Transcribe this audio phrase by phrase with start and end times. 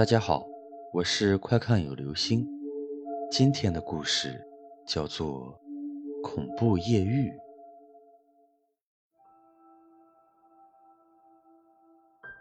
[0.00, 0.46] 大家好，
[0.94, 2.48] 我是快看有流星。
[3.30, 4.42] 今天的故事
[4.86, 5.60] 叫做
[6.22, 7.28] 《恐怖夜狱》。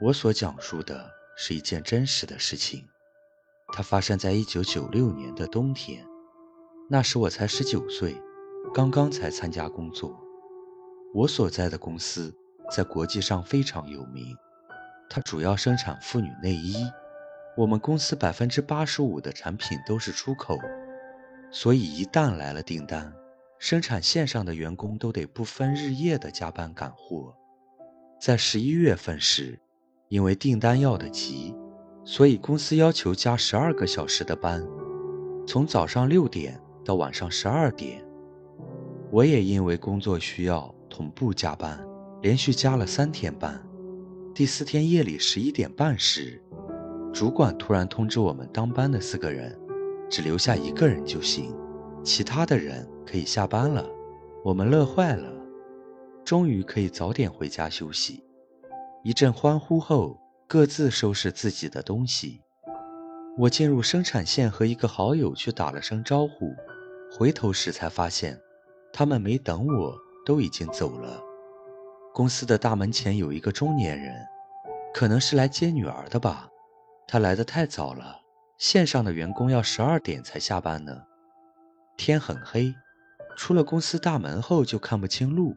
[0.00, 2.86] 我所讲述的是一件真实的事情，
[3.72, 6.06] 它发生在一九九六年的冬天。
[6.88, 8.14] 那时我才十九岁，
[8.72, 10.16] 刚刚才参加工作。
[11.12, 12.32] 我所在的公司
[12.70, 14.36] 在国际上非常有名，
[15.08, 16.86] 它主要生产妇女内衣。
[17.56, 20.58] 我们公司百分之八十五的产品都是出口，
[21.50, 23.12] 所以一旦来了订单，
[23.58, 27.34] 生产线上的员工都得不分日夜的加班赶货。
[28.20, 29.58] 在十一月份时，
[30.08, 31.54] 因为订单要的急，
[32.04, 34.64] 所以公司要求加十二个小时的班，
[35.46, 38.02] 从早上六点到晚上十二点。
[39.10, 41.84] 我也因为工作需要同步加班，
[42.22, 43.60] 连续加了三天班。
[44.32, 46.40] 第四天夜里十一点半时。
[47.12, 49.58] 主管突然通知我们，当班的四个人，
[50.08, 51.54] 只留下一个人就行，
[52.04, 53.84] 其他的人可以下班了。
[54.44, 55.30] 我们乐坏了，
[56.24, 58.24] 终于可以早点回家休息。
[59.02, 62.42] 一阵欢呼后，各自收拾自己的东西。
[63.38, 66.54] 我进入生产线和一个好友去打了声招呼，
[67.10, 68.38] 回头时才发现，
[68.92, 71.20] 他们没等我，都已经走了。
[72.12, 74.14] 公司的大门前有一个中年人，
[74.92, 76.49] 可能是来接女儿的吧。
[77.12, 78.20] 他来的太早了，
[78.56, 80.96] 线上的员工要十二点才下班呢。
[81.96, 82.72] 天很黑，
[83.36, 85.56] 出了公司大门后就看不清路。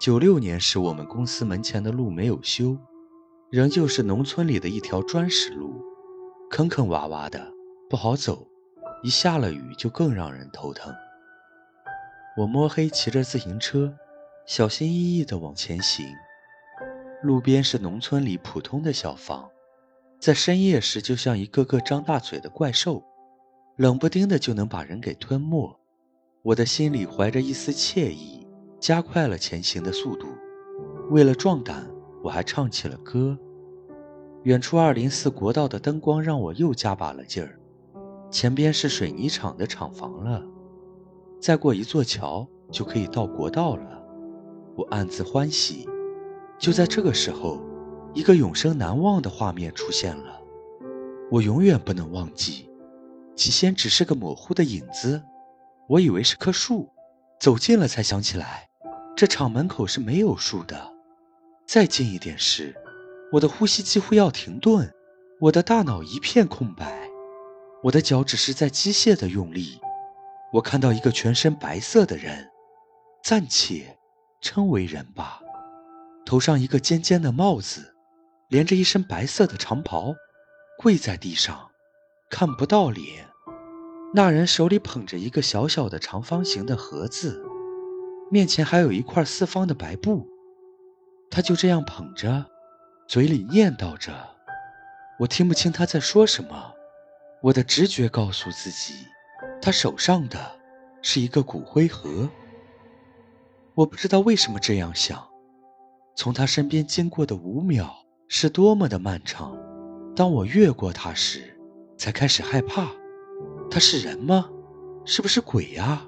[0.00, 2.76] 九六年时，我们公司门前的路没有修，
[3.48, 5.80] 仍旧是农村里的一条砖石路，
[6.50, 7.48] 坑坑洼洼的，
[7.88, 8.44] 不好走。
[9.04, 10.92] 一下了雨就更让人头疼。
[12.36, 13.94] 我摸黑骑着自行车，
[14.46, 16.04] 小心翼翼地往前行。
[17.22, 19.48] 路边是农村里普通的小房。
[20.18, 23.02] 在深夜时，就像一个个张大嘴的怪兽，
[23.76, 25.78] 冷不丁的就能把人给吞没。
[26.42, 28.46] 我的心里怀着一丝惬意，
[28.80, 30.26] 加快了前行的速度。
[31.10, 31.86] 为了壮胆，
[32.24, 33.38] 我还唱起了歌。
[34.44, 37.60] 远处二零四国道的灯光让我又加把了劲儿。
[38.30, 40.42] 前边是水泥厂的厂房了，
[41.40, 44.02] 再过一座桥就可以到国道了。
[44.76, 45.88] 我暗自欢喜。
[46.58, 47.60] 就在这个时候。
[48.16, 50.40] 一个永生难忘的画面出现了，
[51.30, 52.66] 我永远不能忘记。
[53.34, 55.22] 起先只是个模糊的影子，
[55.86, 56.88] 我以为是棵树，
[57.38, 58.70] 走近了才想起来，
[59.14, 60.94] 这厂门口是没有树的。
[61.66, 62.74] 再近一点时，
[63.32, 64.90] 我的呼吸几乎要停顿，
[65.38, 67.10] 我的大脑一片空白，
[67.82, 69.78] 我的脚只是在机械的用力。
[70.54, 72.48] 我看到一个全身白色的人，
[73.22, 73.98] 暂且
[74.40, 75.38] 称为人吧，
[76.24, 77.92] 头上一个尖尖的帽子。
[78.48, 80.14] 连着一身白色的长袍，
[80.78, 81.70] 跪在地上，
[82.30, 83.26] 看不到脸。
[84.14, 87.44] 那人手里捧着一个小小的长方形的盒子，
[88.30, 90.28] 面前还有一块四方的白布。
[91.28, 92.46] 他就这样捧着，
[93.08, 94.12] 嘴里念叨着，
[95.18, 96.72] 我听不清他在说什么。
[97.42, 98.94] 我的直觉告诉自己，
[99.60, 100.38] 他手上的
[101.02, 102.30] 是一个骨灰盒。
[103.74, 105.28] 我不知道为什么这样想。
[106.14, 108.05] 从他身边经过的五秒。
[108.28, 109.56] 是多么的漫长！
[110.14, 111.56] 当我越过他时，
[111.96, 112.88] 才开始害怕。
[113.70, 114.50] 他是人吗？
[115.04, 116.06] 是不是鬼呀？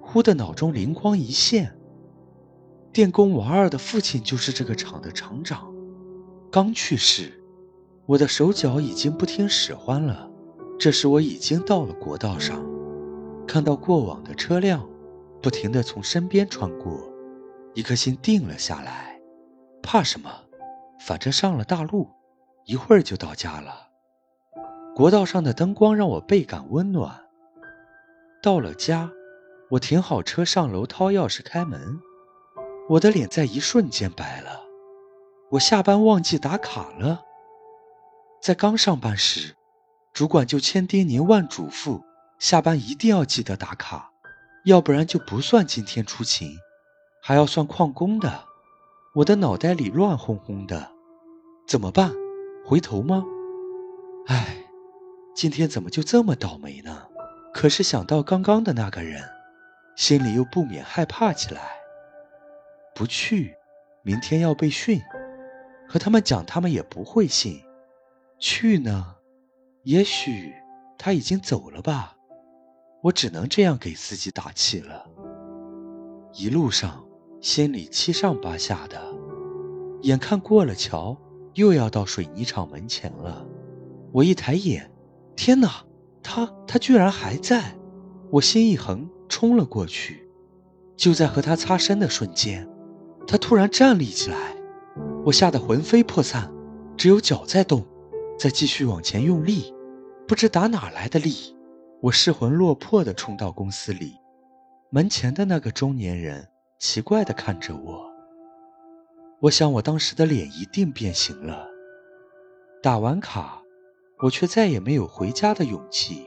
[0.00, 1.76] 忽的脑中灵光一现，
[2.90, 5.74] 电工王二的父亲就是这个厂的厂长，
[6.50, 7.42] 刚去世。
[8.06, 10.30] 我的手脚已经不听使唤了。
[10.78, 12.64] 这时我已经到了国道上，
[13.46, 14.88] 看到过往的车辆
[15.42, 17.12] 不停地从身边穿过，
[17.74, 19.20] 一颗心定了下来。
[19.82, 20.30] 怕什么？
[20.98, 22.10] 反正上了大路，
[22.64, 23.88] 一会儿就到家了。
[24.94, 27.24] 国道上的灯光让我倍感温暖。
[28.42, 29.10] 到了家，
[29.70, 32.00] 我停好车，上楼掏钥匙开门。
[32.88, 34.62] 我的脸在一瞬间白了。
[35.50, 37.22] 我下班忘记打卡了。
[38.40, 39.54] 在刚上班时，
[40.12, 42.02] 主管就千叮咛万嘱咐，
[42.38, 44.10] 下班一定要记得打卡，
[44.64, 46.56] 要不然就不算今天出勤，
[47.22, 48.44] 还要算旷工的。
[49.16, 50.90] 我的脑袋里乱哄哄的，
[51.66, 52.12] 怎么办？
[52.64, 53.24] 回头吗？
[54.28, 54.56] 唉，
[55.34, 57.08] 今天怎么就这么倒霉呢？
[57.52, 59.20] 可是想到刚刚的那个人，
[59.96, 61.60] 心里又不免害怕起来。
[62.94, 63.56] 不去，
[64.02, 65.00] 明天要被训。
[65.88, 67.60] 和他们讲，他们也不会信。
[68.38, 69.16] 去呢，
[69.82, 70.52] 也许
[70.96, 72.16] 他已经走了吧。
[73.02, 75.04] 我只能这样给自己打气了。
[76.32, 77.04] 一路上。
[77.38, 79.00] 心里七上八下的，
[80.02, 81.16] 眼看过了桥，
[81.56, 83.44] 又要到水泥厂门前了。
[84.12, 84.90] 我一抬眼，
[85.34, 85.84] 天哪，
[86.22, 87.76] 他他居然还在！
[88.30, 90.28] 我心一横，冲了过去。
[90.96, 92.68] 就在和他擦身的瞬间，
[93.26, 94.54] 他突然站立起来，
[95.24, 96.52] 我吓得魂飞魄散，
[96.96, 97.84] 只有脚在动，
[98.38, 99.72] 在继续往前用力，
[100.28, 101.56] 不知打哪来的力，
[102.02, 104.12] 我失魂落魄地冲到公司里。
[104.90, 106.46] 门前的那个中年人
[106.78, 108.10] 奇怪地看着我，
[109.40, 111.68] 我想我当时的脸一定变形了。
[112.82, 113.60] 打完卡，
[114.20, 116.26] 我却再也没有回家的勇气。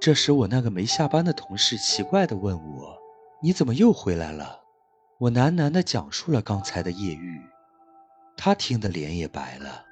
[0.00, 2.98] 这时，我那个没下班的同事奇怪地问我
[3.42, 4.60] ：“你怎么又回来了？”
[5.20, 7.40] 我喃喃地讲述了刚才的夜遇，
[8.36, 9.84] 他听得脸也白了，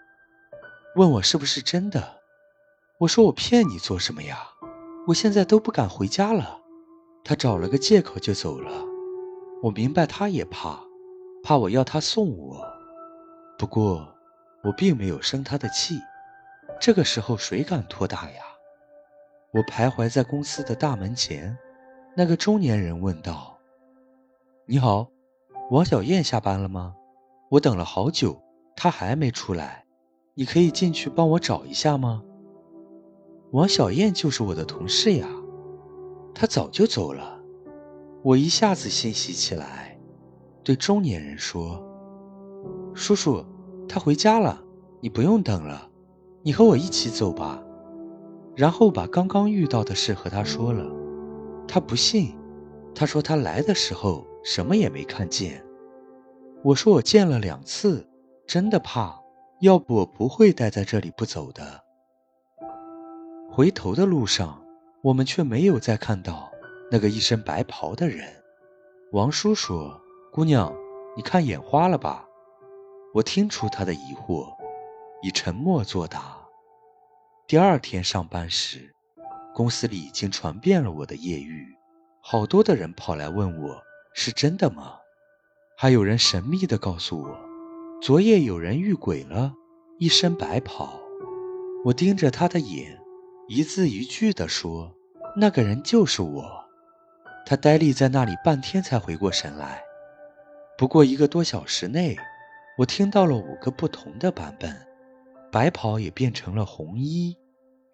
[0.97, 2.21] 问我是不是真的。
[3.01, 4.39] 我说：“我骗你做什么呀？
[5.07, 6.59] 我现在都不敢回家了。”
[7.23, 8.71] 他找了个借口就走了。
[9.63, 10.81] 我明白他也怕，
[11.49, 12.63] 怕我要他送我。
[13.57, 14.07] 不过，
[14.63, 15.99] 我并没有生他的气。
[16.79, 18.43] 这个时候谁敢托大呀？
[19.55, 21.57] 我徘徊在公司的大门前，
[22.15, 23.57] 那个中年人问道
[24.69, 25.09] ：“你好，
[25.71, 26.95] 王小燕下班了吗？
[27.49, 28.43] 我等了好久，
[28.77, 29.87] 她还没出来。
[30.35, 32.23] 你可以进去帮我找一下吗？”
[33.53, 35.27] 王小燕就是我的同事呀。
[36.35, 37.41] 她早就走了，
[38.23, 39.88] 我一下子欣喜起来，
[40.69, 41.83] 对中年人说
[42.93, 43.43] ：“叔叔，
[43.89, 44.63] 他回家了，
[45.01, 45.89] 你不用等了，
[46.43, 47.63] 你和我一起走吧。”
[48.55, 50.85] 然后把刚刚遇到的事和他说了。
[51.67, 52.37] 他不信，
[52.95, 55.65] 他说他来的时候什么也没看见。
[56.63, 58.07] 我说我见了两次，
[58.47, 59.19] 真的怕，
[59.63, 61.83] 要不我不会待在这里不走的。
[63.51, 64.63] 回头的路上。
[65.01, 66.51] 我们却没有再看到
[66.91, 68.27] 那个一身白袍的人。
[69.13, 69.99] 王叔说
[70.33, 70.73] ：“姑娘，
[71.17, 72.27] 你看眼花了吧？”
[73.15, 74.55] 我听出他的疑惑，
[75.23, 76.37] 以沉默作答。
[77.47, 78.95] 第二天上班时，
[79.55, 81.75] 公司里已经传遍了我的艳遇，
[82.21, 83.83] 好多的人跑来问我
[84.13, 84.99] 是真的吗？
[85.77, 87.39] 还有人神秘地告诉我，
[88.03, 89.55] 昨夜有人遇鬼了，
[89.99, 91.01] 一身白袍。
[91.87, 92.99] 我盯着他的眼。
[93.49, 94.95] 一字一句地说
[95.35, 96.65] ：“那个人就是我。”
[97.47, 99.83] 他呆立在那里半天才回过神来。
[100.79, 102.17] 不过一个多小时内，
[102.79, 104.73] 我听到了五个不同的版本，
[105.51, 107.37] 白袍也变成了红衣，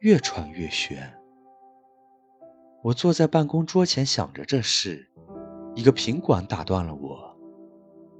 [0.01, 1.11] 越穿越炫。
[2.83, 5.09] 我坐在办公桌前想着这事，
[5.75, 7.35] 一个品管打断了我：“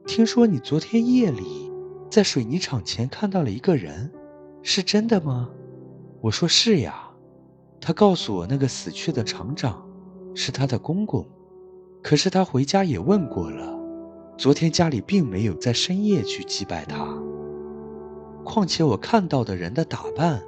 [0.09, 1.71] 听说你昨天夜里
[2.11, 4.11] 在水泥厂前看到了一个人，
[4.63, 5.51] 是真的吗？”
[6.23, 7.11] 我说：“是呀。”
[7.83, 9.87] 他告诉我，那个死去的厂长
[10.35, 11.29] 是他的公公，
[12.03, 13.79] 可是他回家也问过了，
[14.37, 17.07] 昨天家里并没有在深夜去祭拜他。
[18.45, 20.43] 况且我看到的人的打扮，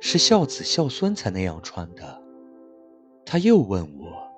[0.00, 2.22] 是孝子孝孙才那样穿的。
[3.26, 4.32] 他又问我：“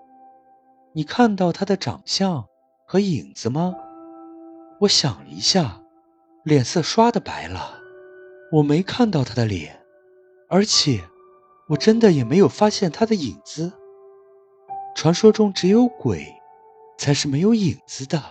[0.94, 2.46] 你看到他的长相
[2.86, 3.74] 和影子吗？”
[4.80, 5.82] 我想一下，
[6.44, 7.78] 脸色唰的白了。
[8.52, 9.80] 我没看到他的脸，
[10.48, 11.00] 而且。
[11.68, 13.72] 我真的也没有发现他的影子。
[14.94, 16.32] 传说中只有鬼，
[16.96, 18.22] 才是没有影子的。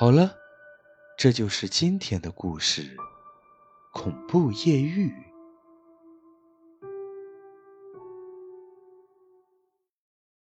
[0.00, 0.34] 好了，
[1.18, 2.96] 这就是今天的故事——
[3.92, 5.12] 恐怖夜遇。